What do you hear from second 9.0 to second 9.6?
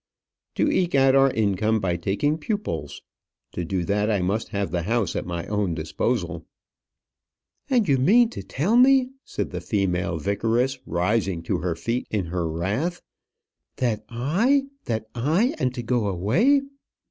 said